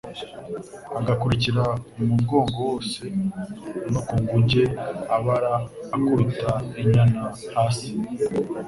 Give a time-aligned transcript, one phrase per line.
[0.99, 1.63] agakurikira
[2.01, 3.03] umugongo wose
[3.91, 4.63] no ku nguge
[5.15, 5.53] abara
[5.95, 7.21] akubita inyana
[7.55, 7.89] hasi